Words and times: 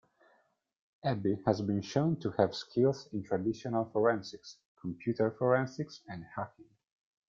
Abby 1.05 1.37
has 1.45 1.61
been 1.61 1.83
shown 1.83 2.19
to 2.21 2.31
have 2.31 2.55
skills 2.55 3.07
in 3.13 3.21
traditional 3.21 3.85
forensics, 3.85 4.57
computer 4.81 5.29
forensics, 5.29 6.01
and 6.09 6.25
hacking. 6.35 6.71